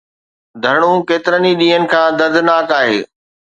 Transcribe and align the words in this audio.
ڌرڻو 0.63 0.91
ڪيترن 1.09 1.43
ئي 1.47 1.51
ڏينهن 1.59 1.83
کان 1.91 2.07
دردناڪ 2.19 2.67
آهي. 2.79 2.99